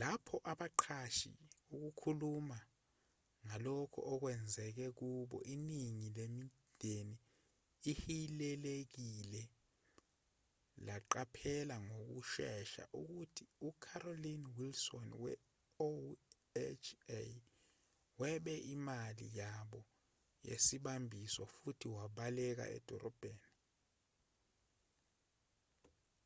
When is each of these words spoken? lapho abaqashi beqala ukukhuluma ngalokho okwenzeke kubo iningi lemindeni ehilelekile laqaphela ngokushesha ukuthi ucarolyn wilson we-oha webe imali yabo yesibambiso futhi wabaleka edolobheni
lapho 0.00 0.36
abaqashi 0.52 1.28
beqala 1.68 1.72
ukukhuluma 1.88 2.58
ngalokho 3.46 4.00
okwenzeke 4.12 4.86
kubo 4.98 5.38
iningi 5.54 6.08
lemindeni 6.16 7.14
ehilelekile 7.90 9.42
laqaphela 10.86 11.76
ngokushesha 11.86 12.82
ukuthi 13.00 13.44
ucarolyn 13.68 14.42
wilson 14.56 15.06
we-oha 15.22 17.20
webe 18.20 18.54
imali 18.74 19.26
yabo 19.40 19.80
yesibambiso 20.48 21.42
futhi 21.56 21.86
wabaleka 21.96 22.64
edolobheni 22.76 23.48